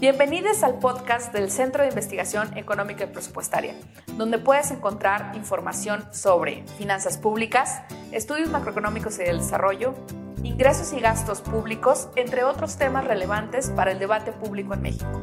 Bienvenidos 0.00 0.64
al 0.64 0.80
podcast 0.80 1.32
del 1.32 1.52
Centro 1.52 1.82
de 1.82 1.88
Investigación 1.88 2.58
Económica 2.58 3.04
y 3.04 3.06
Presupuestaria, 3.06 3.76
donde 4.16 4.38
puedes 4.38 4.72
encontrar 4.72 5.36
información 5.36 6.12
sobre 6.12 6.66
finanzas 6.78 7.16
públicas, 7.16 7.80
estudios 8.10 8.50
macroeconómicos 8.50 9.20
y 9.20 9.22
del 9.22 9.38
desarrollo, 9.38 9.94
ingresos 10.42 10.92
y 10.92 11.00
gastos 11.00 11.42
públicos, 11.42 12.08
entre 12.16 12.42
otros 12.42 12.76
temas 12.76 13.04
relevantes 13.04 13.70
para 13.70 13.92
el 13.92 14.00
debate 14.00 14.32
público 14.32 14.74
en 14.74 14.82
México. 14.82 15.22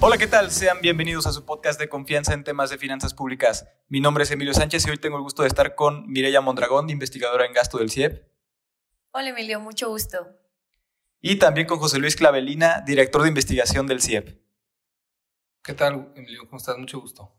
Hola, 0.00 0.16
¿qué 0.16 0.28
tal? 0.28 0.52
Sean 0.52 0.78
bienvenidos 0.80 1.26
a 1.26 1.32
su 1.32 1.44
podcast 1.44 1.80
de 1.80 1.88
confianza 1.88 2.32
en 2.32 2.44
temas 2.44 2.70
de 2.70 2.78
finanzas 2.78 3.12
públicas. 3.12 3.66
Mi 3.88 4.00
nombre 4.00 4.22
es 4.22 4.30
Emilio 4.30 4.54
Sánchez 4.54 4.86
y 4.86 4.90
hoy 4.90 4.98
tengo 4.98 5.16
el 5.16 5.24
gusto 5.24 5.42
de 5.42 5.48
estar 5.48 5.74
con 5.74 6.08
Mireya 6.08 6.40
Mondragón, 6.40 6.90
investigadora 6.90 7.44
en 7.44 7.52
gasto 7.52 7.78
del 7.78 7.90
CIEP. 7.90 8.24
Hola, 9.10 9.30
Emilio, 9.30 9.58
mucho 9.58 9.88
gusto 9.88 10.28
y 11.20 11.36
también 11.36 11.66
con 11.66 11.78
José 11.78 11.98
Luis 11.98 12.16
Clavelina, 12.16 12.82
director 12.86 13.22
de 13.22 13.28
investigación 13.28 13.86
del 13.86 14.00
CIEP. 14.00 14.40
¿Qué 15.62 15.74
tal, 15.74 16.12
Emilio? 16.14 16.46
¿Cómo 16.46 16.58
estás? 16.58 16.78
Mucho 16.78 17.00
gusto. 17.00 17.34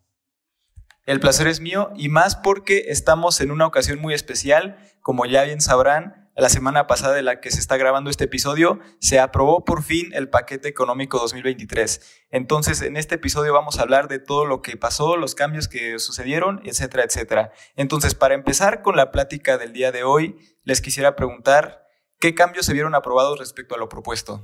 El 1.05 1.19
placer 1.19 1.47
es 1.47 1.59
mío 1.59 1.91
y 1.95 2.09
más 2.09 2.35
porque 2.35 2.85
estamos 2.89 3.41
en 3.41 3.51
una 3.51 3.65
ocasión 3.65 3.99
muy 3.99 4.13
especial. 4.13 4.77
Como 5.01 5.25
ya 5.25 5.43
bien 5.43 5.61
sabrán, 5.61 6.29
la 6.35 6.49
semana 6.49 6.87
pasada 6.87 7.15
de 7.15 7.23
la 7.23 7.41
que 7.41 7.51
se 7.51 7.59
está 7.59 7.77
grabando 7.77 8.09
este 8.09 8.25
episodio, 8.25 8.79
se 8.99 9.19
aprobó 9.19 9.65
por 9.65 9.83
fin 9.83 10.11
el 10.13 10.29
paquete 10.29 10.67
económico 10.67 11.17
2023. 11.17 12.27
Entonces, 12.29 12.81
en 12.81 12.95
este 12.95 13.15
episodio 13.15 13.53
vamos 13.53 13.79
a 13.79 13.81
hablar 13.81 14.07
de 14.07 14.19
todo 14.19 14.45
lo 14.45 14.61
que 14.61 14.77
pasó, 14.77 15.17
los 15.17 15.35
cambios 15.35 15.67
que 15.67 15.99
sucedieron, 15.99 16.61
etcétera, 16.63 17.03
etcétera. 17.03 17.51
Entonces, 17.75 18.15
para 18.15 18.35
empezar 18.35 18.81
con 18.81 18.95
la 18.95 19.11
plática 19.11 19.57
del 19.57 19.73
día 19.73 19.91
de 19.91 20.03
hoy, 20.03 20.37
les 20.63 20.81
quisiera 20.81 21.15
preguntar, 21.15 21.88
¿Qué 22.19 22.35
cambios 22.35 22.65
se 22.65 22.73
vieron 22.73 22.95
aprobados 22.95 23.39
respecto 23.39 23.75
a 23.75 23.77
lo 23.77 23.87
propuesto? 23.87 24.41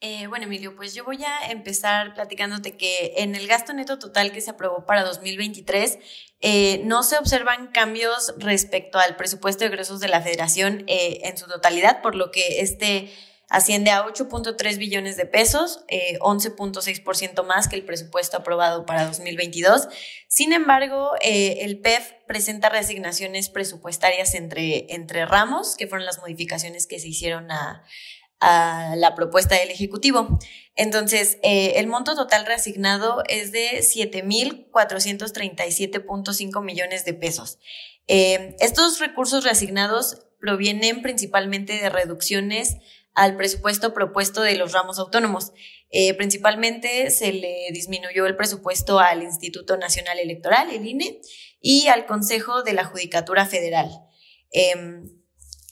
Eh, 0.00 0.26
bueno, 0.26 0.44
Emilio, 0.44 0.76
pues 0.76 0.94
yo 0.94 1.02
voy 1.02 1.24
a 1.24 1.50
empezar 1.50 2.12
platicándote 2.12 2.76
que 2.76 3.14
en 3.16 3.34
el 3.34 3.46
gasto 3.46 3.72
neto 3.72 3.98
total 3.98 4.32
que 4.32 4.42
se 4.42 4.50
aprobó 4.50 4.84
para 4.84 5.02
2023 5.02 5.98
eh, 6.40 6.82
no 6.84 7.02
se 7.02 7.16
observan 7.16 7.68
cambios 7.68 8.34
respecto 8.36 8.98
al 8.98 9.16
presupuesto 9.16 9.64
de 9.64 9.68
egresos 9.68 10.00
de 10.00 10.08
la 10.08 10.20
Federación 10.20 10.84
eh, 10.88 11.20
en 11.24 11.38
su 11.38 11.46
totalidad, 11.46 12.02
por 12.02 12.16
lo 12.16 12.30
que 12.30 12.60
este 12.60 13.10
asciende 13.54 13.90
a 13.92 14.04
8.3 14.04 14.76
billones 14.78 15.16
de 15.16 15.26
pesos, 15.26 15.84
11.6% 15.88 17.40
eh, 17.40 17.42
más 17.46 17.68
que 17.68 17.76
el 17.76 17.84
presupuesto 17.84 18.36
aprobado 18.36 18.84
para 18.84 19.06
2022. 19.06 19.86
Sin 20.26 20.52
embargo, 20.52 21.12
eh, 21.22 21.58
el 21.60 21.78
PEF 21.78 22.14
presenta 22.26 22.68
reasignaciones 22.68 23.50
presupuestarias 23.50 24.34
entre, 24.34 24.92
entre 24.92 25.24
ramos, 25.24 25.76
que 25.76 25.86
fueron 25.86 26.04
las 26.04 26.18
modificaciones 26.18 26.88
que 26.88 26.98
se 26.98 27.06
hicieron 27.06 27.52
a, 27.52 27.84
a 28.40 28.96
la 28.96 29.14
propuesta 29.14 29.54
del 29.54 29.70
Ejecutivo. 29.70 30.40
Entonces, 30.74 31.38
eh, 31.44 31.74
el 31.76 31.86
monto 31.86 32.16
total 32.16 32.46
reasignado 32.46 33.22
es 33.28 33.52
de 33.52 33.82
7.437.5 33.82 36.64
millones 36.64 37.04
de 37.04 37.14
pesos. 37.14 37.60
estos 38.08 38.98
recursos 38.98 39.44
reasignados 39.44 40.26
provienen 40.40 41.02
principalmente 41.02 41.74
de 41.74 41.88
reducciones 41.88 42.78
al 43.14 43.36
presupuesto 43.36 43.94
propuesto 43.94 44.42
de 44.42 44.56
los 44.56 44.72
ramos 44.72 44.98
autónomos. 44.98 45.52
Eh, 45.90 46.14
principalmente 46.14 47.10
se 47.10 47.32
le 47.32 47.68
disminuyó 47.72 48.26
el 48.26 48.36
presupuesto 48.36 48.98
al 48.98 49.22
Instituto 49.22 49.76
Nacional 49.76 50.18
Electoral, 50.18 50.70
el 50.70 50.86
INE, 50.86 51.20
y 51.60 51.86
al 51.86 52.06
Consejo 52.06 52.62
de 52.62 52.72
la 52.72 52.84
Judicatura 52.84 53.46
Federal. 53.46 53.90
Em, 54.50 55.08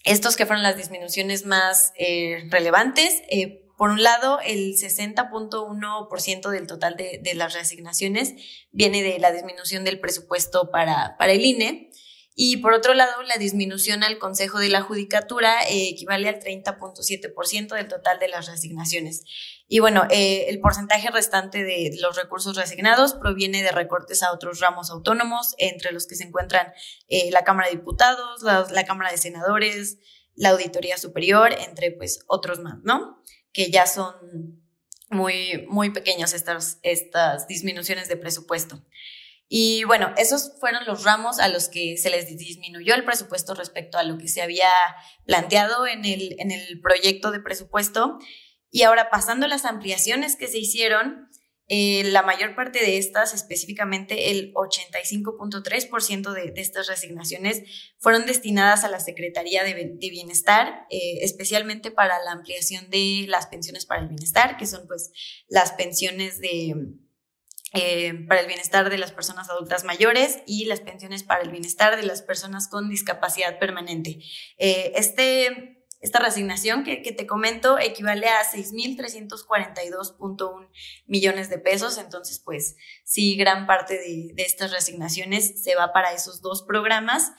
estos 0.04 0.36
que 0.36 0.46
fueron 0.46 0.62
las 0.62 0.76
disminuciones 0.76 1.46
más 1.46 1.92
eh, 1.96 2.48
relevantes. 2.50 3.22
Eh, 3.30 3.60
por 3.78 3.90
un 3.90 4.02
lado, 4.02 4.38
el 4.44 4.74
60.1% 4.74 6.50
del 6.50 6.66
total 6.66 6.96
de, 6.96 7.34
las 7.34 7.54
reasignaciones 7.54 8.34
viene 8.70 9.02
de 9.02 9.18
la 9.18 9.32
disminución 9.32 9.84
del 9.84 9.98
presupuesto 9.98 10.70
para, 10.70 11.16
para 11.18 11.32
el 11.32 11.44
INE. 11.44 11.90
Y 12.34 12.58
por 12.58 12.72
otro 12.72 12.94
lado, 12.94 13.22
la 13.22 13.36
disminución 13.36 14.02
al 14.02 14.18
Consejo 14.18 14.58
de 14.58 14.70
la 14.70 14.80
Judicatura 14.80 15.62
eh, 15.64 15.90
equivale 15.90 16.28
al 16.28 16.40
30.7% 16.40 17.74
del 17.74 17.88
total 17.88 18.18
de 18.18 18.28
las 18.28 18.46
resignaciones. 18.46 19.24
Y 19.68 19.80
bueno, 19.80 20.04
eh, 20.10 20.46
el 20.48 20.60
porcentaje 20.60 21.10
restante 21.10 21.62
de 21.62 21.96
los 22.00 22.16
recursos 22.16 22.56
resignados 22.56 23.14
proviene 23.14 23.62
de 23.62 23.72
recortes 23.72 24.22
a 24.22 24.32
otros 24.32 24.60
ramos 24.60 24.90
autónomos, 24.90 25.54
entre 25.58 25.92
los 25.92 26.06
que 26.06 26.14
se 26.14 26.24
encuentran 26.24 26.72
eh, 27.08 27.30
la 27.30 27.44
Cámara 27.44 27.68
de 27.68 27.76
Diputados, 27.76 28.42
la, 28.42 28.84
Cámara 28.84 29.10
de 29.10 29.18
Senadores, 29.18 29.98
la 30.34 30.50
Auditoría 30.50 30.96
Superior, 30.96 31.52
entre 31.52 31.90
pues 31.90 32.24
otros 32.28 32.60
más, 32.60 32.78
¿no? 32.82 33.22
Que 33.52 33.70
ya 33.70 33.86
son 33.86 34.62
muy, 35.10 35.66
muy 35.68 35.90
pequeños 35.90 36.32
estas, 36.32 36.78
estas 36.82 37.46
disminuciones 37.46 38.08
de 38.08 38.16
presupuesto. 38.16 38.82
Y 39.48 39.84
bueno, 39.84 40.14
esos 40.16 40.52
fueron 40.60 40.86
los 40.86 41.04
ramos 41.04 41.38
a 41.38 41.48
los 41.48 41.68
que 41.68 41.96
se 41.98 42.10
les 42.10 42.26
disminuyó 42.26 42.94
el 42.94 43.04
presupuesto 43.04 43.54
respecto 43.54 43.98
a 43.98 44.02
lo 44.02 44.16
que 44.16 44.28
se 44.28 44.40
había 44.40 44.70
planteado 45.26 45.86
en 45.86 46.04
el, 46.04 46.36
en 46.38 46.50
el 46.50 46.80
proyecto 46.80 47.30
de 47.30 47.40
presupuesto. 47.40 48.18
Y 48.70 48.82
ahora 48.82 49.10
pasando 49.10 49.44
a 49.44 49.50
las 49.50 49.66
ampliaciones 49.66 50.36
que 50.36 50.48
se 50.48 50.58
hicieron, 50.58 51.28
eh, 51.74 52.04
la 52.04 52.22
mayor 52.22 52.54
parte 52.54 52.80
de 52.80 52.98
estas, 52.98 53.32
específicamente 53.34 54.30
el 54.30 54.52
85.3% 54.52 56.32
de, 56.32 56.50
de, 56.50 56.60
estas 56.60 56.88
resignaciones, 56.88 57.62
fueron 57.98 58.26
destinadas 58.26 58.84
a 58.84 58.88
la 58.88 59.00
Secretaría 59.00 59.64
de, 59.64 59.96
Bienestar, 59.98 60.86
eh, 60.90 61.20
especialmente 61.22 61.90
para 61.90 62.22
la 62.24 62.32
ampliación 62.32 62.90
de 62.90 63.26
las 63.28 63.46
pensiones 63.46 63.86
para 63.86 64.02
el 64.02 64.08
bienestar, 64.08 64.56
que 64.56 64.66
son 64.66 64.86
pues 64.86 65.12
las 65.48 65.72
pensiones 65.72 66.40
de 66.40 66.74
eh, 67.74 68.26
para 68.28 68.42
el 68.42 68.48
bienestar 68.48 68.90
de 68.90 68.98
las 68.98 69.12
personas 69.12 69.48
adultas 69.48 69.84
mayores 69.84 70.40
y 70.46 70.66
las 70.66 70.80
pensiones 70.80 71.22
para 71.22 71.40
el 71.40 71.50
bienestar 71.50 71.96
de 71.96 72.02
las 72.02 72.20
personas 72.20 72.68
con 72.68 72.90
discapacidad 72.90 73.58
permanente. 73.58 74.18
Eh, 74.58 74.92
este, 74.94 75.82
esta 76.00 76.18
resignación 76.18 76.84
que, 76.84 76.98
te 76.98 77.26
comento 77.26 77.78
equivale 77.78 78.28
a 78.28 78.42
6.342.1 78.42 80.68
millones 81.06 81.48
de 81.48 81.58
pesos, 81.58 81.96
entonces 81.96 82.40
pues 82.40 82.76
sí, 83.04 83.36
gran 83.36 83.66
parte 83.66 83.94
de, 83.94 84.34
estas 84.36 84.70
resignaciones 84.70 85.62
se 85.62 85.74
va 85.74 85.94
para 85.94 86.12
esos 86.12 86.42
dos 86.42 86.62
programas. 86.62 87.32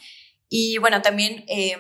Y 0.50 0.80
bueno, 0.80 1.04
también... 1.04 1.46
Eh, 1.48 1.78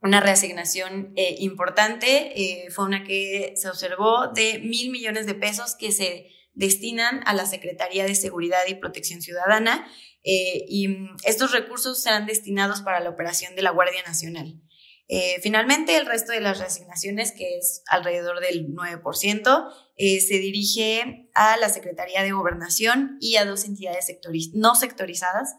una 0.00 0.18
reasignación 0.20 1.14
importante 1.38 2.66
fue 2.68 2.84
una 2.84 3.04
que 3.04 3.54
se 3.56 3.70
observó 3.70 4.26
de 4.34 4.58
mil 4.58 4.90
millones 4.90 5.24
de 5.24 5.34
pesos 5.34 5.76
que 5.76 5.92
se 5.92 6.33
destinan 6.54 7.20
a 7.26 7.34
la 7.34 7.46
Secretaría 7.46 8.04
de 8.04 8.14
Seguridad 8.14 8.62
y 8.68 8.74
Protección 8.74 9.20
Ciudadana 9.20 9.86
eh, 10.22 10.64
y 10.68 10.88
estos 11.24 11.52
recursos 11.52 12.02
serán 12.02 12.26
destinados 12.26 12.80
para 12.80 13.00
la 13.00 13.10
operación 13.10 13.54
de 13.56 13.62
la 13.62 13.70
Guardia 13.70 14.02
Nacional. 14.06 14.60
Eh, 15.06 15.36
finalmente, 15.42 15.96
el 15.96 16.06
resto 16.06 16.32
de 16.32 16.40
las 16.40 16.58
reasignaciones, 16.58 17.32
que 17.32 17.58
es 17.58 17.82
alrededor 17.88 18.40
del 18.40 18.68
9%, 18.68 19.68
eh, 19.96 20.20
se 20.20 20.38
dirige 20.38 21.28
a 21.34 21.58
la 21.58 21.68
Secretaría 21.68 22.22
de 22.22 22.32
Gobernación 22.32 23.18
y 23.20 23.36
a 23.36 23.44
dos 23.44 23.64
entidades 23.64 24.06
no 24.54 24.74
sectorizadas, 24.74 25.56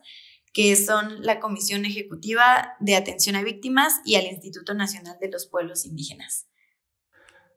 que 0.52 0.76
son 0.76 1.22
la 1.22 1.40
Comisión 1.40 1.86
Ejecutiva 1.86 2.76
de 2.80 2.96
Atención 2.96 3.36
a 3.36 3.44
Víctimas 3.44 3.94
y 4.04 4.16
al 4.16 4.26
Instituto 4.26 4.74
Nacional 4.74 5.18
de 5.20 5.30
los 5.30 5.46
Pueblos 5.46 5.86
Indígenas. 5.86 6.48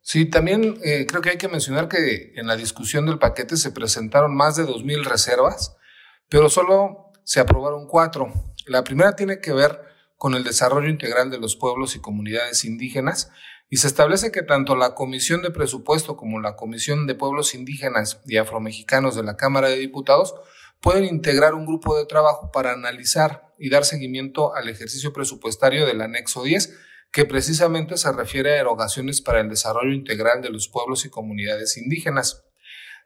Sí, 0.09 0.25
también 0.25 0.79
eh, 0.83 1.05
creo 1.07 1.21
que 1.21 1.29
hay 1.29 1.37
que 1.37 1.49
mencionar 1.49 1.87
que 1.87 2.33
en 2.35 2.47
la 2.47 2.57
discusión 2.57 3.05
del 3.05 3.19
paquete 3.19 3.59
se 3.59 3.73
presentaron 3.73 4.35
más 4.35 4.57
de 4.57 4.65
2.000 4.65 5.05
reservas, 5.05 5.77
pero 6.31 6.49
solo 6.49 7.13
se 7.25 7.41
aprobaron 7.41 7.87
cuatro. 7.87 8.33
La 8.65 8.85
primera 8.85 9.17
tiene 9.17 9.41
que 9.41 9.53
ver 9.53 9.83
con 10.17 10.33
el 10.35 10.45
desarrollo 10.45 10.89
integral 10.89 11.31
de 11.31 11.37
los 11.37 11.57
pueblos 11.57 11.95
y 11.95 12.01
comunidades 12.01 12.65
indígenas 12.65 13.31
y 13.69 13.77
se 13.77 13.87
establece 13.87 14.33
que 14.33 14.43
tanto 14.43 14.77
la 14.77 14.95
Comisión 14.95 15.43
de 15.43 15.51
Presupuesto 15.51 16.16
como 16.16 16.41
la 16.41 16.57
Comisión 16.57 17.07
de 17.07 17.15
Pueblos 17.15 17.54
Indígenas 17.54 18.22
y 18.25 18.39
Afromexicanos 18.39 19.15
de 19.15 19.25
la 19.25 19.37
Cámara 19.37 19.69
de 19.69 19.77
Diputados 19.77 20.34
pueden 20.81 21.04
integrar 21.04 21.53
un 21.53 21.66
grupo 21.66 21.99
de 21.99 22.07
trabajo 22.07 22.51
para 22.51 22.72
analizar 22.72 23.53
y 23.59 23.69
dar 23.69 23.84
seguimiento 23.84 24.54
al 24.54 24.71
ejercicio 24.71 25.13
presupuestario 25.13 25.84
del 25.84 26.01
anexo 26.01 26.45
10 26.45 26.88
que 27.13 27.25
precisamente 27.25 27.97
se 27.97 28.13
refiere 28.13 28.53
a 28.55 28.60
erogaciones 28.60 29.21
para 29.21 29.41
el 29.41 29.49
desarrollo 29.49 29.93
integral 29.93 30.43
de 30.43 30.51
los 30.51 30.69
pueblos 30.69 31.05
y 31.05 31.10
comunidades 31.10 31.77
indígenas. 31.77 32.45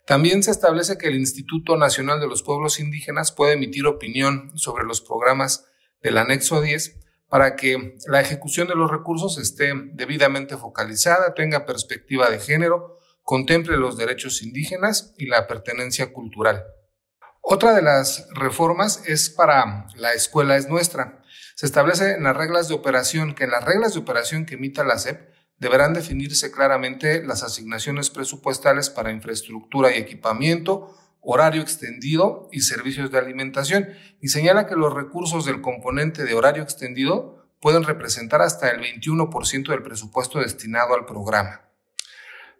También 0.07 0.43
se 0.43 0.51
establece 0.51 0.99
que 0.99 1.07
el 1.07 1.15
Instituto 1.15 1.77
Nacional 1.77 2.21
de 2.21 2.27
los 2.27 2.43
Pueblos 2.43 2.81
Indígenas 2.81 3.31
puede 3.31 3.53
emitir 3.53 3.87
opinión 3.87 4.51
sobre 4.57 4.85
los 4.85 5.01
programas 5.01 5.67
del 6.03 6.19
anexo 6.19 6.61
10 6.61 6.99
para 7.29 7.55
que 7.55 7.97
la 8.09 8.21
ejecución 8.21 8.69
de 8.69 8.75
los 8.75 8.91
recursos 8.91 9.39
esté 9.39 9.73
debidamente 9.95 10.57
focalizada, 10.57 11.33
tenga 11.35 11.65
perspectiva 11.65 12.29
de 12.29 12.41
género, 12.41 12.99
contemple 13.23 13.77
los 13.77 13.97
derechos 13.97 14.43
indígenas 14.43 15.15
y 15.17 15.27
la 15.27 15.47
pertenencia 15.47 16.13
cultural. 16.13 16.65
Otra 17.45 17.75
de 17.75 17.83
las 17.83 18.29
reformas 18.35 19.03
es 19.05 19.29
para 19.29 19.89
la 19.97 20.13
escuela 20.15 20.57
es 20.57 20.69
nuestra. 20.69 21.21
Se 21.57 21.67
establece 21.67 22.13
en 22.13 22.23
las 22.23 22.37
reglas 22.37 22.69
de 22.69 22.75
operación 22.75 23.35
que 23.35 23.45
en 23.45 23.51
las 23.51 23.65
reglas 23.65 23.95
de 23.95 23.99
operación 23.99 24.47
que 24.47 24.55
emita 24.55 24.85
la 24.85 24.97
SEP 24.97 25.29
deberán 25.59 25.93
definirse 25.93 26.53
claramente 26.53 27.23
las 27.25 27.43
asignaciones 27.43 28.11
presupuestales 28.11 28.91
para 28.91 29.11
infraestructura 29.11 29.91
y 29.91 29.99
equipamiento, 29.99 30.97
horario 31.21 31.63
extendido 31.63 32.49
y 32.53 32.61
servicios 32.61 33.11
de 33.11 33.19
alimentación, 33.19 33.89
y 34.21 34.29
señala 34.29 34.69
que 34.69 34.77
los 34.77 34.95
recursos 34.95 35.45
del 35.45 35.61
componente 35.61 36.25
de 36.25 36.35
horario 36.35 36.63
extendido 36.63 37.49
pueden 37.61 37.83
representar 37.83 38.41
hasta 38.41 38.71
el 38.71 38.81
21% 38.81 39.69
del 39.69 39.83
presupuesto 39.83 40.39
destinado 40.39 40.95
al 40.95 41.07
programa. 41.07 41.63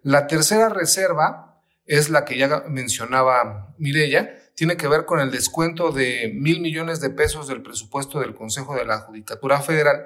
La 0.01 0.27
tercera 0.27 0.67
reserva 0.67 1.61
es 1.85 2.09
la 2.09 2.25
que 2.25 2.37
ya 2.37 2.63
mencionaba 2.67 3.73
Mirella, 3.77 4.42
tiene 4.55 4.77
que 4.77 4.87
ver 4.87 5.05
con 5.05 5.19
el 5.19 5.31
descuento 5.31 5.91
de 5.91 6.31
mil 6.35 6.61
millones 6.61 7.01
de 7.01 7.09
pesos 7.09 7.47
del 7.47 7.61
presupuesto 7.61 8.19
del 8.19 8.35
Consejo 8.35 8.75
de 8.75 8.85
la 8.85 8.99
Judicatura 8.99 9.61
Federal 9.61 10.05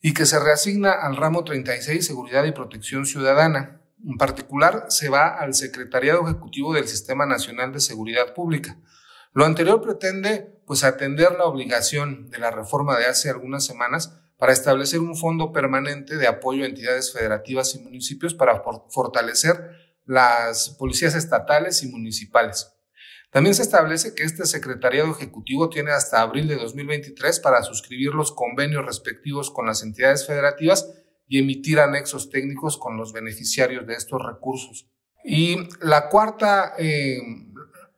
y 0.00 0.14
que 0.14 0.26
se 0.26 0.38
reasigna 0.38 0.92
al 0.92 1.16
ramo 1.16 1.44
36 1.44 2.06
Seguridad 2.06 2.44
y 2.44 2.52
Protección 2.52 3.04
Ciudadana. 3.04 3.80
En 4.04 4.16
particular, 4.16 4.86
se 4.88 5.08
va 5.08 5.28
al 5.28 5.54
Secretariado 5.54 6.22
Ejecutivo 6.22 6.72
del 6.72 6.86
Sistema 6.86 7.26
Nacional 7.26 7.72
de 7.72 7.80
Seguridad 7.80 8.32
Pública. 8.32 8.78
Lo 9.32 9.44
anterior 9.44 9.82
pretende 9.82 10.60
pues 10.66 10.84
atender 10.84 11.32
la 11.32 11.44
obligación 11.44 12.30
de 12.30 12.38
la 12.38 12.50
reforma 12.50 12.96
de 12.96 13.06
hace 13.06 13.28
algunas 13.28 13.64
semanas 13.64 14.18
para 14.36 14.52
establecer 14.52 15.00
un 15.00 15.16
fondo 15.16 15.52
permanente 15.52 16.16
de 16.16 16.28
apoyo 16.28 16.62
a 16.62 16.68
entidades 16.68 17.12
federativas 17.12 17.74
y 17.74 17.80
municipios 17.80 18.34
para 18.34 18.62
fortalecer 18.88 19.72
las 20.06 20.70
policías 20.70 21.14
estatales 21.14 21.82
y 21.82 21.88
municipales. 21.88 22.77
También 23.30 23.54
se 23.54 23.62
establece 23.62 24.14
que 24.14 24.22
este 24.22 24.46
secretariado 24.46 25.10
ejecutivo 25.10 25.68
tiene 25.68 25.90
hasta 25.90 26.22
abril 26.22 26.48
de 26.48 26.56
2023 26.56 27.40
para 27.40 27.62
suscribir 27.62 28.14
los 28.14 28.32
convenios 28.32 28.86
respectivos 28.86 29.50
con 29.50 29.66
las 29.66 29.82
entidades 29.82 30.26
federativas 30.26 30.88
y 31.26 31.38
emitir 31.38 31.78
anexos 31.78 32.30
técnicos 32.30 32.78
con 32.78 32.96
los 32.96 33.12
beneficiarios 33.12 33.86
de 33.86 33.94
estos 33.94 34.24
recursos. 34.24 34.88
Y 35.22 35.58
la 35.82 36.08
cuarta, 36.08 36.72
eh, 36.78 37.20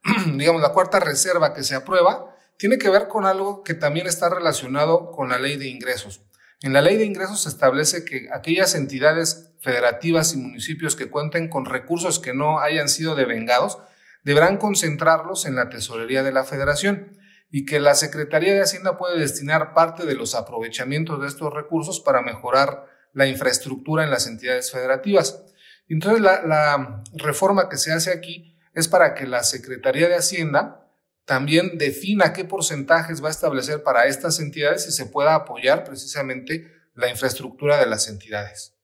digamos, 0.35 0.61
la 0.61 0.73
cuarta 0.73 0.99
reserva 0.99 1.55
que 1.55 1.63
se 1.63 1.77
aprueba 1.77 2.35
tiene 2.57 2.77
que 2.77 2.91
ver 2.91 3.07
con 3.07 3.25
algo 3.25 3.63
que 3.63 3.75
también 3.75 4.09
está 4.09 4.29
relacionado 4.29 5.13
con 5.13 5.29
la 5.29 5.39
ley 5.39 5.57
de 5.57 5.69
ingresos. 5.69 6.23
En 6.61 6.73
la 6.73 6.83
ley 6.83 6.97
de 6.97 7.07
ingresos 7.07 7.43
se 7.43 7.49
establece 7.49 8.05
que 8.05 8.29
aquellas 8.35 8.75
entidades 8.75 9.53
federativas 9.61 10.35
y 10.35 10.39
municipios 10.39 10.97
que 10.97 11.09
cuenten 11.09 11.49
con 11.49 11.65
recursos 11.67 12.19
que 12.19 12.35
no 12.35 12.59
hayan 12.59 12.89
sido 12.89 13.15
devengados 13.15 13.79
deberán 14.25 14.59
concentrarlos 14.59 15.47
en 15.47 15.57
la 15.57 15.69
tesorería 15.69 16.23
de 16.23 16.33
la 16.33 16.45
federación 16.45 17.19
y 17.51 17.65
que 17.65 17.81
la 17.81 17.95
Secretaría 17.95 18.55
de 18.55 18.63
Hacienda 18.63 18.97
puede 18.97 19.19
destinar 19.19 19.75
parte 19.75 20.07
de 20.07 20.15
los 20.15 20.35
aprovechamientos 20.35 21.21
de 21.21 21.29
estos 21.29 21.53
recursos 21.53 22.01
para 22.01 22.23
mejorar 22.23 22.87
la 23.13 23.27
infraestructura 23.27 24.05
en 24.05 24.11
las 24.11 24.27
entidades 24.27 24.71
federativas. 24.71 25.43
Entonces, 25.89 26.21
la, 26.21 26.43
la 26.43 27.03
reforma 27.15 27.69
que 27.69 27.77
se 27.77 27.93
hace 27.93 28.13
aquí 28.13 28.57
es 28.75 28.87
para 28.87 29.15
que 29.15 29.27
la 29.27 29.43
Secretaría 29.43 30.09
de 30.09 30.15
Hacienda 30.15 30.87
también 31.25 31.79
defina 31.79 32.33
qué 32.33 32.45
porcentajes 32.45 33.23
va 33.23 33.29
a 33.29 33.33
establecer 33.33 33.83
para 33.83 34.07
estas 34.07 34.39
entidades 34.41 34.87
y 34.87 34.93
se 34.93 35.07
pueda 35.07 35.35
apoyar 35.35 35.85
precisamente 35.85 36.73
la 36.95 37.09
infraestructura 37.09 37.79
de 37.79 37.87
las 37.87 38.09
entidades. 38.09 38.75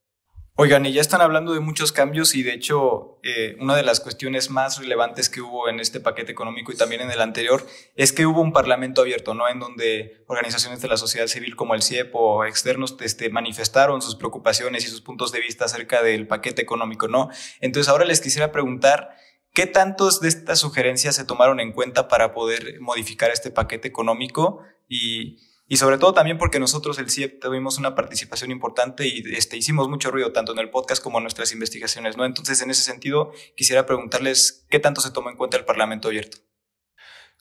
Oigan, 0.58 0.86
y 0.86 0.92
ya 0.94 1.02
están 1.02 1.20
hablando 1.20 1.52
de 1.52 1.60
muchos 1.60 1.92
cambios 1.92 2.34
y 2.34 2.42
de 2.42 2.54
hecho 2.54 3.18
eh, 3.22 3.58
una 3.60 3.76
de 3.76 3.82
las 3.82 4.00
cuestiones 4.00 4.48
más 4.48 4.78
relevantes 4.78 5.28
que 5.28 5.42
hubo 5.42 5.68
en 5.68 5.80
este 5.80 6.00
paquete 6.00 6.32
económico 6.32 6.72
y 6.72 6.76
también 6.76 7.02
en 7.02 7.10
el 7.10 7.20
anterior 7.20 7.66
es 7.94 8.10
que 8.10 8.24
hubo 8.24 8.40
un 8.40 8.54
parlamento 8.54 9.02
abierto, 9.02 9.34
¿no? 9.34 9.50
En 9.50 9.60
donde 9.60 10.24
organizaciones 10.28 10.80
de 10.80 10.88
la 10.88 10.96
sociedad 10.96 11.26
civil 11.26 11.56
como 11.56 11.74
el 11.74 11.82
CIEP 11.82 12.10
o 12.14 12.46
externos 12.46 12.96
este, 13.00 13.28
manifestaron 13.28 14.00
sus 14.00 14.16
preocupaciones 14.16 14.86
y 14.86 14.88
sus 14.88 15.02
puntos 15.02 15.30
de 15.30 15.40
vista 15.40 15.66
acerca 15.66 16.02
del 16.02 16.26
paquete 16.26 16.62
económico, 16.62 17.06
¿no? 17.06 17.28
Entonces 17.60 17.90
ahora 17.90 18.06
les 18.06 18.22
quisiera 18.22 18.50
preguntar, 18.50 19.10
¿qué 19.52 19.66
tantos 19.66 20.22
de 20.22 20.28
estas 20.28 20.58
sugerencias 20.58 21.16
se 21.16 21.26
tomaron 21.26 21.60
en 21.60 21.72
cuenta 21.72 22.08
para 22.08 22.32
poder 22.32 22.80
modificar 22.80 23.30
este 23.30 23.50
paquete 23.50 23.88
económico? 23.88 24.62
Y 24.88 25.36
y 25.68 25.78
sobre 25.78 25.98
todo 25.98 26.14
también 26.14 26.38
porque 26.38 26.60
nosotros, 26.60 26.98
el 26.98 27.10
CIEP, 27.10 27.40
tuvimos 27.40 27.78
una 27.78 27.94
participación 27.94 28.50
importante 28.50 29.06
y 29.06 29.22
este, 29.34 29.56
hicimos 29.56 29.88
mucho 29.88 30.10
ruido, 30.10 30.32
tanto 30.32 30.52
en 30.52 30.58
el 30.58 30.70
podcast 30.70 31.02
como 31.02 31.18
en 31.18 31.24
nuestras 31.24 31.52
investigaciones, 31.52 32.16
¿no? 32.16 32.24
Entonces, 32.24 32.62
en 32.62 32.70
ese 32.70 32.82
sentido, 32.82 33.32
quisiera 33.56 33.84
preguntarles 33.84 34.64
qué 34.70 34.78
tanto 34.78 35.00
se 35.00 35.10
tomó 35.10 35.30
en 35.30 35.36
cuenta 35.36 35.56
el 35.56 35.64
Parlamento 35.64 36.08
abierto. 36.08 36.38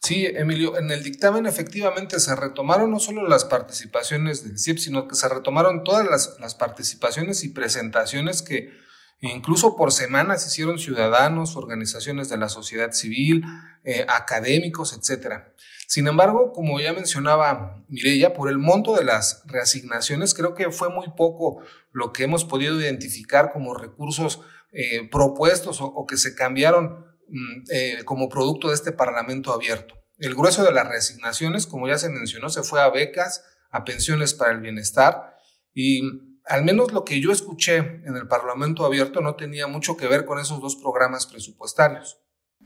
Sí, 0.02 0.26
Emilio, 0.26 0.78
en 0.78 0.92
el 0.92 1.04
dictamen 1.04 1.46
efectivamente 1.46 2.20
se 2.20 2.36
retomaron 2.36 2.92
no 2.92 3.00
solo 3.00 3.28
las 3.28 3.46
participaciones 3.46 4.44
del 4.44 4.60
CIEP, 4.60 4.78
sino 4.78 5.08
que 5.08 5.16
se 5.16 5.30
retomaron 5.30 5.84
todas 5.84 6.06
las, 6.06 6.38
las 6.40 6.56
participaciones 6.56 7.44
y 7.44 7.50
presentaciones 7.50 8.42
que 8.42 8.85
incluso 9.22 9.76
por 9.76 9.92
semanas 9.92 10.46
hicieron 10.46 10.80
ciudadanos, 10.80 11.56
organizaciones 11.56 12.30
de 12.30 12.38
la 12.38 12.50
sociedad 12.50 12.92
civil, 12.92 13.44
eh, 13.84 14.06
académicos, 14.08 14.94
etcétera. 14.94 15.54
Sin 15.88 16.08
embargo, 16.08 16.52
como 16.52 16.80
ya 16.80 16.94
mencionaba 16.94 17.84
Mireya, 17.88 18.34
por 18.34 18.50
el 18.50 18.58
monto 18.58 18.96
de 18.96 19.04
las 19.04 19.44
reasignaciones, 19.46 20.34
creo 20.34 20.56
que 20.56 20.72
fue 20.72 20.90
muy 20.90 21.08
poco 21.16 21.62
lo 21.92 22.12
que 22.12 22.24
hemos 22.24 22.44
podido 22.44 22.80
identificar 22.80 23.52
como 23.52 23.76
recursos 23.76 24.42
eh, 24.72 25.08
propuestos 25.10 25.80
o, 25.82 26.06
que 26.08 26.18
se 26.18 26.36
cambiaron 26.36 27.06
mm, 27.30 27.64
eh, 27.72 28.04
como 28.04 28.30
producto 28.30 28.70
de 28.70 28.74
este 28.74 28.92
Parlamento 28.92 29.54
abierto. 29.54 29.96
El 30.18 30.34
grueso 30.34 30.64
de 30.64 30.72
las 30.72 30.88
reasignaciones, 30.88 31.68
como 31.68 31.88
ya 31.88 31.98
se 31.98 32.10
mencionó, 32.10 32.50
se 32.50 32.64
fue 32.64 32.82
a 32.82 32.90
becas, 32.90 33.44
a 33.70 33.84
pensiones 33.84 34.34
para 34.34 34.52
el 34.52 34.62
bienestar 34.62 35.36
y 35.74 36.02
al 36.46 36.64
menos 36.64 36.92
lo 36.92 37.04
que 37.04 37.20
yo 37.20 37.32
escuché 37.32 37.78
en 37.78 38.16
el 38.16 38.28
Parlamento 38.28 38.86
abierto 38.86 39.22
no 39.22 39.36
tenía 39.36 39.68
mucho 39.68 39.98
que 39.98 40.08
ver 40.08 40.26
con 40.26 40.40
esos 40.40 40.62
dos 40.62 40.76
programas 40.76 41.26
presupuestarios. 41.26 42.20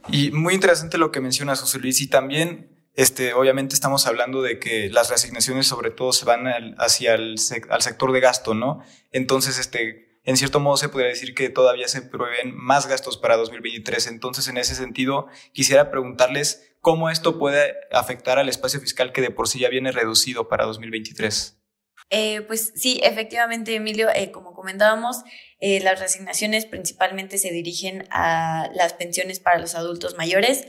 Y 0.07 0.31
muy 0.31 0.53
interesante 0.53 0.97
lo 0.97 1.11
que 1.11 1.21
mencionas, 1.21 1.61
José 1.61 1.79
Luis, 1.79 2.01
y 2.01 2.07
también 2.07 2.79
este, 2.95 3.33
obviamente 3.33 3.75
estamos 3.75 4.07
hablando 4.07 4.41
de 4.41 4.59
que 4.59 4.89
las 4.89 5.09
reasignaciones 5.09 5.67
sobre 5.67 5.91
todo 5.91 6.11
se 6.11 6.25
van 6.25 6.47
hacia 6.77 7.13
el 7.15 7.35
al 7.69 7.81
sector 7.81 8.11
de 8.11 8.19
gasto, 8.19 8.53
¿no? 8.53 8.83
Entonces, 9.11 9.57
este, 9.57 10.19
en 10.23 10.37
cierto 10.37 10.59
modo 10.59 10.77
se 10.77 10.89
podría 10.89 11.09
decir 11.09 11.33
que 11.33 11.49
todavía 11.49 11.87
se 11.87 12.01
proveen 12.01 12.55
más 12.55 12.87
gastos 12.87 13.17
para 13.17 13.37
2023. 13.37 14.07
Entonces, 14.07 14.47
en 14.47 14.57
ese 14.57 14.75
sentido, 14.75 15.27
quisiera 15.53 15.91
preguntarles 15.91 16.73
cómo 16.81 17.09
esto 17.09 17.39
puede 17.39 17.75
afectar 17.91 18.39
al 18.39 18.49
espacio 18.49 18.79
fiscal 18.79 19.11
que 19.13 19.21
de 19.21 19.31
por 19.31 19.47
sí 19.47 19.59
ya 19.59 19.69
viene 19.69 19.91
reducido 19.91 20.47
para 20.47 20.65
2023. 20.65 21.58
Eh, 22.09 22.41
pues 22.41 22.73
sí, 22.75 22.99
efectivamente, 23.03 23.75
Emilio, 23.75 24.09
eh, 24.13 24.31
como 24.31 24.53
comentábamos, 24.53 25.23
eh, 25.59 25.79
las 25.81 25.99
reasignaciones 25.99 26.65
principalmente 26.65 27.37
se 27.37 27.51
dirigen 27.51 28.07
a 28.09 28.69
las 28.73 28.93
pensiones 28.93 29.39
para 29.39 29.59
los 29.59 29.75
adultos 29.75 30.17
mayores. 30.17 30.65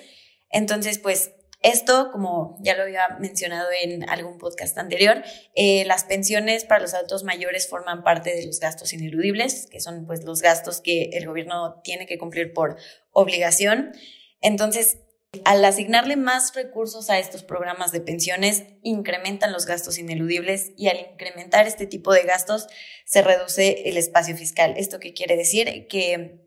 Entonces, 0.50 0.98
pues 0.98 1.32
esto, 1.62 2.10
como 2.12 2.58
ya 2.62 2.76
lo 2.76 2.82
había 2.82 3.08
mencionado 3.20 3.68
en 3.82 4.08
algún 4.08 4.38
podcast 4.38 4.76
anterior, 4.78 5.22
las 5.54 6.04
pensiones 6.04 6.64
para 6.64 6.80
los 6.80 6.94
adultos 6.94 7.22
mayores 7.22 7.68
forman 7.68 8.02
parte 8.02 8.34
de 8.34 8.46
los 8.46 8.60
gastos 8.60 8.94
ineludibles, 8.94 9.66
que 9.70 9.78
son 9.80 10.06
pues 10.06 10.24
los 10.24 10.40
gastos 10.40 10.80
que 10.80 11.10
el 11.12 11.26
gobierno 11.26 11.82
tiene 11.84 12.06
que 12.06 12.16
cumplir 12.16 12.54
por 12.54 12.78
obligación. 13.12 13.92
Entonces, 14.40 15.00
al 15.44 15.64
asignarle 15.64 16.16
más 16.16 16.54
recursos 16.54 17.08
a 17.08 17.18
estos 17.18 17.44
programas 17.44 17.92
de 17.92 18.00
pensiones, 18.00 18.64
incrementan 18.82 19.52
los 19.52 19.64
gastos 19.64 19.98
ineludibles 19.98 20.72
y 20.76 20.88
al 20.88 20.98
incrementar 20.98 21.68
este 21.68 21.86
tipo 21.86 22.12
de 22.12 22.24
gastos 22.24 22.66
se 23.04 23.22
reduce 23.22 23.88
el 23.88 23.96
espacio 23.96 24.36
fiscal. 24.36 24.74
¿Esto 24.76 24.98
qué 24.98 25.14
quiere 25.14 25.36
decir? 25.36 25.86
Que 25.88 26.40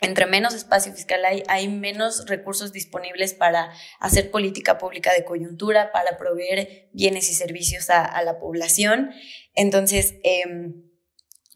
entre 0.00 0.26
menos 0.26 0.54
espacio 0.54 0.92
fiscal 0.92 1.24
hay, 1.26 1.42
hay 1.46 1.68
menos 1.68 2.26
recursos 2.26 2.72
disponibles 2.72 3.34
para 3.34 3.70
hacer 4.00 4.30
política 4.30 4.78
pública 4.78 5.12
de 5.12 5.24
coyuntura, 5.24 5.92
para 5.92 6.16
proveer 6.16 6.88
bienes 6.92 7.30
y 7.30 7.34
servicios 7.34 7.90
a, 7.90 8.20
la 8.22 8.38
población. 8.38 9.12
Entonces, 9.54 10.14
em, 10.24 10.90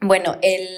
bueno, 0.01 0.39
el, 0.43 0.69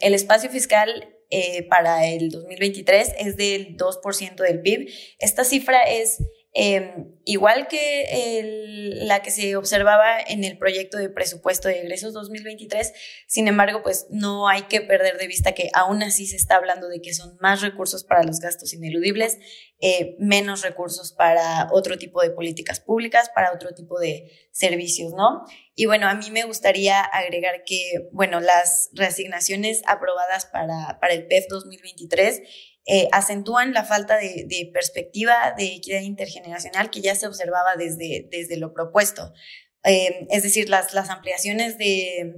el, 0.00 0.12
espacio 0.12 0.50
fiscal 0.50 1.15
eh, 1.30 1.64
para 1.68 2.06
el 2.06 2.30
2023 2.30 3.14
es 3.18 3.36
del 3.36 3.76
2% 3.76 4.36
del 4.36 4.60
PIB. 4.60 4.88
Esta 5.18 5.44
cifra 5.44 5.82
es 5.82 6.18
Em, 6.58 7.12
igual 7.26 7.68
que 7.68 8.94
la 9.02 9.20
que 9.20 9.30
se 9.30 9.56
observaba 9.56 10.18
en 10.26 10.42
el 10.42 10.56
proyecto 10.56 10.96
de 10.96 11.10
presupuesto 11.10 11.68
de 11.68 11.80
egresos 11.80 12.14
2023, 12.14 12.94
sin 13.26 13.46
embargo, 13.46 13.82
pues 13.82 14.06
no 14.08 14.48
hay 14.48 14.62
que 14.62 14.80
perder 14.80 15.18
de 15.18 15.26
vista 15.26 15.52
que 15.52 15.68
aún 15.74 16.02
así 16.02 16.26
se 16.26 16.36
está 16.36 16.56
hablando 16.56 16.88
de 16.88 17.02
que 17.02 17.12
son 17.12 17.36
más 17.42 17.60
recursos 17.60 18.04
para 18.04 18.22
los 18.22 18.40
gastos 18.40 18.72
ineludibles, 18.72 19.36
eh, 19.82 20.16
menos 20.18 20.62
recursos 20.62 21.12
para 21.12 21.68
otro 21.72 21.98
tipo 21.98 22.22
de 22.22 22.30
políticas 22.30 22.80
públicas, 22.80 23.28
para 23.34 23.52
otro 23.52 23.74
tipo 23.74 23.98
de 24.00 24.32
servicios, 24.50 25.12
¿no? 25.12 25.44
Y 25.74 25.84
bueno, 25.84 26.08
a 26.08 26.14
mí 26.14 26.30
me 26.30 26.44
gustaría 26.44 27.02
agregar 27.02 27.64
que, 27.66 28.08
bueno, 28.12 28.40
las 28.40 28.88
reasignaciones 28.94 29.82
aprobadas 29.86 30.46
para, 30.46 30.98
para 31.00 31.12
el 31.12 31.26
PEF 31.26 31.48
2023 31.50 32.40
eh, 32.86 33.08
acentúan 33.12 33.72
la 33.74 33.84
falta 33.84 34.16
de, 34.16 34.70
perspectiva 34.72 35.54
de 35.56 35.74
equidad 35.74 36.00
intergeneracional 36.00 36.90
que 36.90 37.00
ya 37.00 37.14
se 37.14 37.26
observaba 37.26 37.76
desde, 37.76 38.56
lo 38.56 38.72
propuesto. 38.72 39.32
Eh, 39.84 40.26
es 40.30 40.42
decir, 40.42 40.68
las, 40.68 40.94
ampliaciones 41.10 41.78
de, 41.78 42.34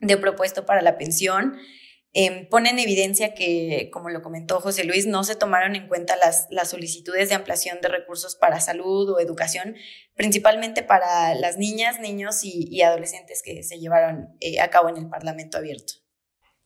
de 0.00 0.16
propuesto 0.16 0.66
para 0.66 0.82
la 0.82 0.98
pensión 0.98 1.58
eh, 2.14 2.46
pone 2.50 2.70
en 2.70 2.78
evidencia 2.78 3.34
que, 3.34 3.90
como 3.92 4.08
lo 4.08 4.22
comentó 4.22 4.60
José 4.60 4.84
Luis, 4.84 5.06
no 5.06 5.24
se 5.24 5.36
tomaron 5.36 5.76
en 5.76 5.88
cuenta 5.88 6.16
las, 6.16 6.48
las 6.50 6.70
solicitudes 6.70 7.28
de 7.28 7.34
ampliación 7.34 7.80
de 7.82 7.88
recursos 7.88 8.34
para 8.34 8.60
salud 8.60 9.10
o 9.10 9.20
educación, 9.20 9.76
principalmente 10.14 10.82
para 10.82 11.34
las 11.34 11.58
niñas, 11.58 12.00
niños 12.00 12.40
y, 12.42 12.80
adolescentes 12.82 13.42
que 13.42 13.62
se 13.62 13.78
llevaron 13.78 14.30
eh, 14.40 14.58
a 14.60 14.70
cabo 14.70 14.88
en 14.88 14.96
el 14.96 15.08
Parlamento 15.08 15.58
abierto. 15.58 15.94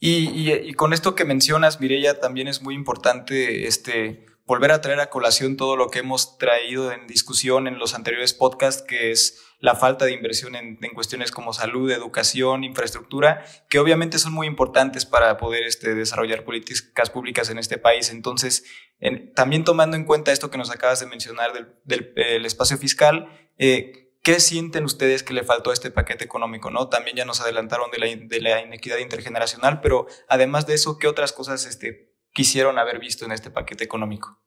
Y, 0.04 0.72
con 0.72 0.92
esto 0.92 1.14
que 1.14 1.24
mencionas, 1.24 1.80
Mireya, 1.80 2.18
también 2.18 2.48
es 2.48 2.60
muy 2.60 2.74
importante 2.74 3.68
este, 3.68 4.26
volver 4.44 4.72
a 4.72 4.80
traer 4.80 4.98
a 4.98 5.10
colación 5.10 5.56
todo 5.56 5.76
lo 5.76 5.90
que 5.90 6.00
hemos 6.00 6.38
traído 6.38 6.90
en 6.90 7.06
discusión 7.06 7.68
en 7.68 7.78
los 7.78 7.94
anteriores 7.94 8.34
podcasts, 8.34 8.82
que 8.82 9.12
es 9.12 9.40
la 9.60 9.76
falta 9.76 10.04
de 10.04 10.12
inversión 10.12 10.56
en, 10.56 10.76
cuestiones 10.92 11.30
como 11.30 11.52
salud, 11.52 11.88
educación, 11.88 12.64
infraestructura, 12.64 13.44
que 13.68 13.78
obviamente 13.78 14.18
son 14.18 14.32
muy 14.32 14.48
importantes 14.48 15.06
para 15.06 15.36
poder 15.36 15.62
este, 15.62 15.94
desarrollar 15.94 16.42
políticas 16.42 17.10
públicas 17.10 17.48
en 17.48 17.58
este 17.58 17.78
país. 17.78 18.10
Entonces, 18.10 18.64
también 19.36 19.62
tomando 19.62 19.96
en 19.96 20.04
cuenta 20.04 20.32
esto 20.32 20.50
que 20.50 20.58
nos 20.58 20.72
acabas 20.72 20.98
de 20.98 21.06
mencionar 21.06 21.52
del, 21.84 22.44
espacio 22.44 22.76
fiscal, 22.76 23.28
eh, 23.56 24.01
¿Qué 24.22 24.38
sienten 24.38 24.84
ustedes 24.84 25.22
que 25.22 25.34
le 25.34 25.42
faltó 25.42 25.70
a 25.70 25.72
este 25.72 25.90
paquete 25.90 26.24
económico? 26.24 26.70
¿no? 26.70 26.88
También 26.88 27.16
ya 27.16 27.24
nos 27.24 27.40
adelantaron 27.40 27.90
de 27.90 27.98
la, 27.98 28.06
de 28.06 28.40
la, 28.40 28.62
inequidad 28.62 28.98
intergeneracional, 28.98 29.80
pero 29.80 30.06
además 30.28 30.66
de 30.66 30.74
eso, 30.74 30.98
¿qué 30.98 31.08
otras 31.08 31.32
cosas 31.32 31.66
este, 31.66 32.14
quisieron 32.32 32.78
haber 32.78 33.00
visto 33.00 33.24
en 33.24 33.32
este 33.32 33.50
paquete 33.50 33.82
económico? 33.82 34.40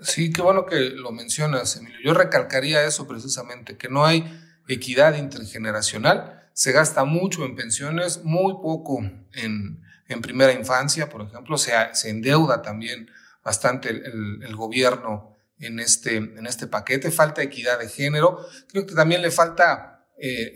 Sí, 0.00 0.32
qué 0.32 0.42
bueno 0.42 0.66
que 0.66 0.80
lo 0.80 1.12
mencionas, 1.12 1.76
Emilio. 1.76 1.98
Yo 2.02 2.14
recalcaría 2.14 2.84
eso 2.84 3.06
precisamente, 3.06 3.76
que 3.76 3.88
no 3.88 4.04
hay 4.04 4.24
equidad 4.68 5.16
intergeneracional. 5.16 6.48
Se 6.52 6.72
gasta 6.72 7.04
mucho 7.04 7.44
en 7.44 7.56
pensiones, 7.56 8.24
muy 8.24 8.54
poco 8.54 9.00
en, 9.32 9.82
en 10.08 10.22
primera 10.22 10.52
infancia, 10.52 11.08
por 11.08 11.22
ejemplo. 11.22 11.58
Se, 11.58 11.72
se 11.92 12.10
endeuda 12.10 12.62
también 12.62 13.10
bastante 13.42 13.90
el, 13.90 14.42
el, 14.42 14.56
gobierno 14.56 15.33
en 15.58 15.80
este, 15.80 16.16
en 16.16 16.46
este 16.46 16.66
paquete. 16.66 17.10
Falta 17.10 17.42
equidad 17.42 17.78
de 17.78 17.88
género. 17.88 18.46
Creo 18.68 18.86
que 18.86 18.94
también 18.94 19.22
le 19.22 19.30
falta 19.30 20.06
eh, 20.20 20.54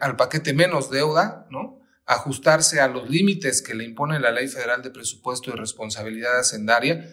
al 0.00 0.16
paquete 0.16 0.52
menos 0.52 0.90
deuda, 0.90 1.46
¿no? 1.50 1.80
Ajustarse 2.06 2.80
a 2.80 2.88
los 2.88 3.10
límites 3.10 3.62
que 3.62 3.74
le 3.74 3.84
impone 3.84 4.18
la 4.20 4.30
Ley 4.30 4.48
Federal 4.48 4.82
de 4.82 4.90
Presupuesto 4.90 5.50
y 5.50 5.54
Responsabilidad 5.54 6.38
Hacendaria 6.38 7.06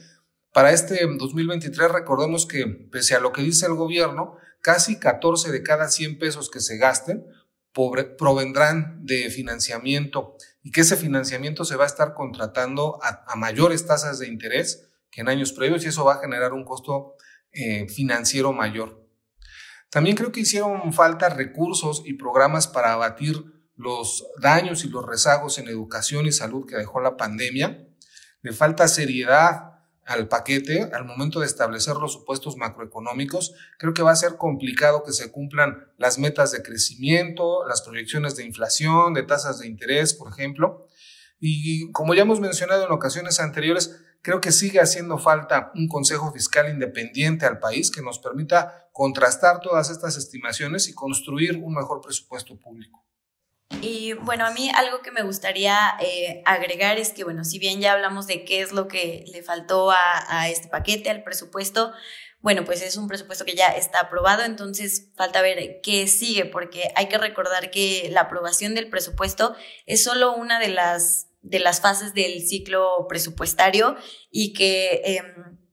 para 0.56 0.72
este 0.72 1.06
2023 1.06 1.92
recordemos 1.92 2.46
que, 2.46 2.66
pese 2.66 3.14
a 3.14 3.20
lo 3.20 3.34
que 3.34 3.42
dice 3.42 3.66
el 3.66 3.74
gobierno, 3.74 4.38
casi 4.62 4.98
14 4.98 5.52
de 5.52 5.62
cada 5.64 5.90
100 5.90 6.18
pesos 6.18 6.50
que 6.50 6.62
se 6.62 6.78
gasten 6.78 7.26
provendrán 8.18 9.06
de 9.06 9.30
financiamiento 9.30 10.38
y 10.64 10.72
que 10.72 10.80
ese 10.80 10.96
financiamiento 10.96 11.66
se 11.66 11.76
va 11.76 11.84
a 11.84 11.88
estar 11.88 12.14
contratando 12.14 12.98
a, 13.04 13.36
mayores 13.36 13.86
tasas 13.86 14.18
de 14.18 14.30
interés 14.30 14.88
que 15.12 15.20
en 15.20 15.28
años 15.28 15.52
previos 15.52 15.84
y 15.84 15.90
eso 15.90 16.06
va 16.06 16.14
a 16.14 16.22
generar 16.22 16.54
un 16.54 16.64
costo 16.64 17.16
eh, 17.56 17.88
financiero 17.88 18.54
mayor. 18.54 19.04
También 19.90 20.16
creo 20.16 20.32
que 20.32 20.42
hicieron 20.42 20.94
falta 20.94 21.30
recursos 21.30 22.04
y 22.06 22.14
programas 22.14 22.68
para 22.68 22.94
abatir 22.94 23.44
los 23.76 24.26
daños 24.42 24.86
y 24.86 24.90
los 24.90 25.06
rezagos 25.06 25.58
en 25.58 25.68
educación 25.68 26.26
y 26.26 26.32
salud 26.32 26.66
que 26.68 26.76
dejó 26.76 27.02
la 27.02 27.18
pandemia. 27.18 27.88
Le 28.42 28.52
falta 28.52 28.88
seriedad 28.88 29.76
al 30.06 30.28
paquete 30.28 30.92
al 30.94 31.06
momento 31.06 31.40
de 31.40 31.48
establecer 31.48 31.96
los 31.96 32.14
supuestos 32.14 32.58
macroeconómicos, 32.58 33.56
creo 33.80 33.94
que 33.94 34.04
va 34.04 34.12
a 34.12 34.16
ser 34.16 34.38
complicado 34.38 35.04
que 35.04 35.12
se 35.12 35.32
cumplan 35.32 35.88
las 35.98 36.20
metas 36.20 36.52
de 36.52 36.62
crecimiento, 36.62 37.68
las 37.68 37.82
proyecciones 37.82 38.36
de 38.36 38.46
inflación, 38.46 39.14
de 39.16 39.24
tasas 39.24 39.60
de 39.60 39.68
interés, 39.68 40.14
por 40.14 40.32
ejemplo. 40.32 40.88
Y 41.40 41.92
como 41.92 42.14
ya 42.14 42.22
hemos 42.22 42.40
mencionado 42.40 42.86
en 42.86 42.92
ocasiones 42.92 43.40
anteriores, 43.40 44.05
creo 44.26 44.42
que 44.42 44.52
sigue 44.52 44.82
haciendo 44.82 45.20
falta 45.20 45.72
un 45.76 45.88
Consejo 45.88 46.32
Fiscal 46.32 46.68
independiente 46.68 47.46
al 47.46 47.60
país 47.60 47.92
que 47.92 48.02
nos 48.02 48.18
permita 48.18 48.90
contrastar 48.92 49.60
todas 49.60 49.92
estas 49.92 50.18
estimaciones 50.18 50.90
y 50.90 50.96
construir 50.96 51.58
un 51.58 51.76
mejor 51.76 52.02
presupuesto 52.02 52.58
público. 52.58 53.06
Y 53.82 54.14
bueno, 54.14 54.48
a 54.48 54.52
mí 54.52 54.72
algo 54.74 55.04
que 55.04 55.12
me 55.12 55.22
gustaría 55.22 55.78
eh, 56.00 56.42
agregar 56.46 56.98
es 56.98 57.14
que, 57.14 57.24
bueno, 57.24 57.44
si 57.44 57.60
bien 57.60 57.82
ya 57.82 57.94
hablamos 57.94 58.26
de 58.26 58.46
qué 58.46 58.62
es 58.62 58.72
lo 58.72 58.88
que 58.88 59.26
le 59.32 59.44
faltó 59.44 59.92
a, 59.92 60.50
este 60.50 60.70
paquete, 60.70 61.12
al 61.12 61.24
presupuesto, 61.24 61.94
bueno, 62.40 62.66
pues 62.66 62.82
es 62.82 62.98
un 62.98 63.08
presupuesto 63.08 63.46
que 63.46 63.56
ya 63.56 63.68
está 63.68 64.00
aprobado, 64.00 64.44
entonces 64.44 65.12
falta 65.16 65.44
ver 65.44 65.82
qué 65.84 66.08
sigue, 66.08 66.46
porque 66.46 66.92
hay 66.96 67.10
que 67.10 67.20
recordar 67.20 67.70
que 67.70 68.10
la 68.12 68.22
aprobación 68.22 68.74
del 68.74 68.90
presupuesto 68.90 69.56
es 69.86 70.04
solo 70.04 70.34
una 70.34 70.60
de 70.60 70.70
las, 70.70 71.28
de 71.46 71.60
las 71.60 71.82
fases 71.82 72.14
del 72.14 72.46
ciclo 72.46 73.06
presupuestario 73.08 73.96
y 74.32 74.54
que... 74.54 75.02
Em, 75.06 75.66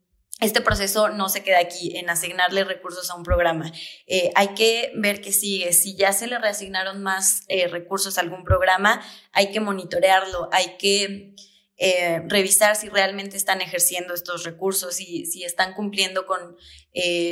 este 0.42 0.60
proceso 0.60 1.08
no 1.08 1.28
se 1.28 1.44
queda 1.44 1.60
aquí 1.60 1.96
en 1.96 2.10
asignarle 2.10 2.64
recursos 2.64 3.08
a 3.10 3.14
un 3.14 3.22
programa. 3.22 3.72
Eh, 4.08 4.32
hay 4.34 4.48
que 4.54 4.90
ver 4.96 5.20
que 5.20 5.32
sigue. 5.32 5.72
Si 5.72 5.94
ya 5.94 6.12
se 6.12 6.26
le 6.26 6.36
reasignaron 6.36 7.00
más 7.00 7.42
eh, 7.46 7.68
recursos 7.68 8.18
a 8.18 8.22
algún 8.22 8.42
programa, 8.42 9.00
hay 9.30 9.52
que 9.52 9.60
monitorearlo, 9.60 10.48
hay 10.50 10.76
que 10.78 11.36
eh, 11.76 12.22
revisar 12.26 12.74
si 12.74 12.88
realmente 12.88 13.36
están 13.36 13.60
ejerciendo 13.60 14.14
estos 14.14 14.42
recursos 14.42 15.00
y 15.00 15.26
si 15.26 15.44
están 15.44 15.74
cumpliendo 15.74 16.26
con 16.26 16.56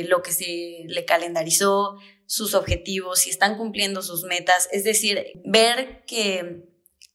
lo 0.07 0.21
que 0.21 0.31
se 0.31 0.85
le 0.87 1.03
calendarizó, 1.03 1.97
sus 2.25 2.53
objetivos, 2.53 3.19
si 3.19 3.29
están 3.29 3.57
cumpliendo 3.57 4.01
sus 4.01 4.23
metas. 4.23 4.69
Es 4.71 4.85
decir, 4.85 5.33
ver 5.43 6.05
que 6.07 6.70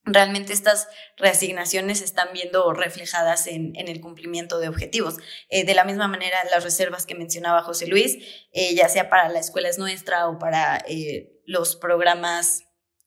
realmente 0.07 0.53
estas 0.53 0.87
reasignaciones 1.17 2.01
están 2.01 2.29
viendo 2.33 2.73
reflejadas 2.73 3.47
en, 3.47 3.75
el 3.75 4.01
cumplimiento 4.01 4.59
de 4.59 4.69
objetivos. 4.69 5.17
Eh, 5.49 5.65
de 5.65 5.73
la 5.73 5.83
misma 5.83 6.07
manera, 6.07 6.37
las 6.51 6.63
reservas 6.63 7.05
que 7.05 7.15
mencionaba 7.15 7.63
José 7.63 7.87
Luis, 7.87 8.17
eh, 8.51 8.73
ya 8.73 8.89
sea 8.89 9.09
para 9.09 9.29
la 9.29 9.39
escuela 9.39 9.69
es 9.69 9.77
nuestra 9.77 10.27
o 10.27 10.39
para 10.39 10.83
eh, 10.87 11.41
los 11.45 11.75
programas 11.75 12.63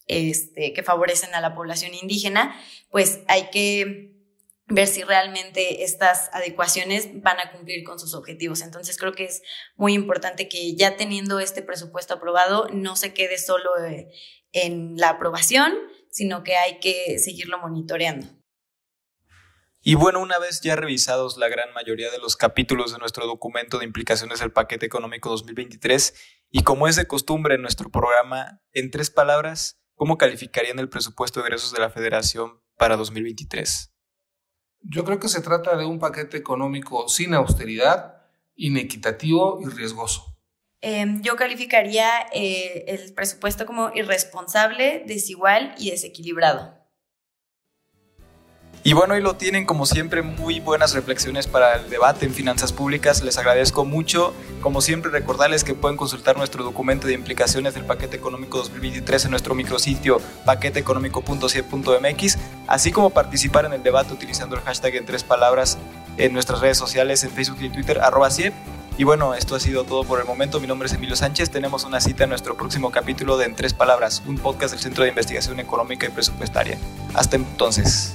este, 0.07 0.73
que 0.73 0.83
favorecen 0.83 1.35
a 1.35 1.41
la 1.41 1.55
población 1.55 1.95
indígena, 1.95 2.55
pues 2.91 3.21
hay 3.29 3.51
que 3.51 4.11
ver 4.67 4.87
si 4.87 5.03
realmente 5.03 5.83
estas 5.83 6.31
adecuaciones 6.33 7.09
van 7.23 7.41
a 7.41 7.51
cumplir 7.51 7.83
con 7.83 7.99
sus 7.99 8.15
objetivos. 8.15 8.61
Entonces 8.61 8.99
creo 8.99 9.13
que 9.13 9.25
es 9.25 9.43
muy 9.77 9.95
importante 9.95 10.49
que 10.49 10.77
ya 10.77 10.97
teniendo 10.97 11.41
este 11.41 11.63
presupuesto 11.63 12.15
aprobado 12.15 12.69
no 12.73 12.95
se 12.95 13.13
quede 13.13 13.39
solo 13.39 13.71
en 14.53 14.97
la 14.97 15.11
aprobación, 15.11 15.75
sino 16.11 16.43
que 16.43 16.57
hay 16.57 16.81
que 16.81 17.19
seguirlo 17.19 17.59
monitoreando. 17.59 18.27
Y 19.83 19.95
bueno, 19.95 20.21
una 20.21 20.39
vez 20.39 20.61
ya 20.61 20.77
revisados 20.77 21.39
la 21.39 21.49
gran 21.49 21.73
mayoría 21.73 22.11
de 22.11 22.19
los 22.19 22.37
capítulos 22.37 22.93
de 22.93 22.99
nuestro 22.99 23.27
documento 23.27 23.79
de 23.79 23.87
implicaciones 23.87 24.41
del 24.41 24.53
paquete 24.53 24.85
económico 24.85 25.31
2023, 25.31 26.15
y 26.51 26.63
como 26.65 26.87
es 26.87 26.97
de 26.97 27.07
costumbre 27.07 27.55
en 27.55 27.63
nuestro 27.63 27.91
programa, 27.91 28.61
en 28.73 28.91
tres 28.91 29.09
palabras, 29.11 29.81
¿cómo 29.95 30.19
calificarían 30.19 30.79
el 30.81 30.91
presupuesto 30.91 31.41
de 31.41 31.47
egresos 31.47 31.73
de 31.73 31.81
la 31.81 31.89
Federación 31.89 32.61
para 32.77 32.97
2023? 32.97 33.95
Yo 34.83 35.05
creo 35.05 35.19
que 35.19 35.29
se 35.29 35.41
trata 35.41 35.77
de 35.79 35.87
un 35.87 35.99
paquete 35.99 36.37
económico 36.37 37.09
sin 37.09 37.33
austeridad, 37.33 38.27
inequitativo 38.57 39.61
y 39.63 39.67
riesgoso. 39.71 40.30
Em, 40.83 41.21
yo 41.21 41.37
calificaría 41.37 42.09
eh, 42.33 42.85
el 42.89 43.13
presupuesto 43.13 43.67
como 43.67 43.91
irresponsable, 43.95 45.05
desigual 45.07 45.75
y 45.79 45.91
desequilibrado. 45.91 46.81
Y 48.83 48.95
bueno, 48.95 49.15
y 49.15 49.21
lo 49.21 49.37
tienen 49.37 49.67
como 49.67 49.85
siempre 49.85 50.23
muy 50.23 50.59
buenas 50.59 50.95
reflexiones 50.95 51.47
para 51.47 51.75
el 51.75 51.91
debate 51.91 52.25
en 52.25 52.33
finanzas 52.33 52.73
públicas. 52.73 53.23
Les 53.23 53.37
agradezco 53.37 53.85
mucho. 53.85 54.33
Como 54.63 54.81
siempre, 54.81 55.11
recordarles 55.11 55.65
que 55.65 55.75
pueden 55.75 55.99
consultar 55.99 56.39
nuestro 56.39 56.65
documento 56.65 57.07
de 57.07 57.13
implicaciones 57.13 57.75
del 57.75 57.85
paquete 57.85 58.17
económico 58.17 58.57
2023 58.57 59.27
en 59.27 59.33
nuestro 59.33 59.55
micrositio 59.55 60.23
paqueteeconómico.cie.mx, 60.47 62.39
así 62.69 62.91
como 62.91 63.11
participar 63.11 63.67
en 63.67 63.75
el 63.75 63.83
debate 63.83 64.15
utilizando 64.15 64.57
el 64.57 64.63
hashtag 64.63 64.95
en 64.95 65.05
tres 65.05 65.25
palabras 65.25 65.77
en 66.17 66.33
nuestras 66.33 66.61
redes 66.61 66.79
sociales 66.79 67.23
en 67.23 67.33
Facebook 67.33 67.59
y 67.61 67.69
Twitter, 67.69 68.01
arroba 68.01 68.31
CIE 68.31 68.55
y 69.01 69.05
bueno, 69.05 69.33
esto 69.33 69.55
ha 69.55 69.61
sido 69.61 69.85
todo 69.85 70.05
por 70.05 70.21
el 70.21 70.27
momento. 70.27 70.61
Mi 70.61 70.67
nombre 70.67 70.87
es 70.87 70.93
Emilio 70.93 71.17
Sánchez. 71.17 71.49
Tenemos 71.49 71.85
una 71.85 72.03
cita 72.03 72.25
en 72.25 72.29
nuestro 72.29 72.55
próximo 72.55 72.91
capítulo 72.91 73.39
de 73.39 73.47
En 73.47 73.55
Tres 73.55 73.73
Palabras, 73.73 74.23
un 74.27 74.37
podcast 74.37 74.75
del 74.75 74.83
Centro 74.83 75.05
de 75.05 75.09
Investigación 75.09 75.59
Económica 75.59 76.07
y 76.07 76.11
Presupuestaria. 76.11 76.77
Hasta 77.15 77.37
entonces. 77.37 78.15